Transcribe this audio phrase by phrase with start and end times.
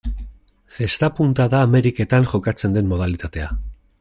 [0.85, 3.55] Zesta-punta da Ameriketan jokatzen den modalitatea.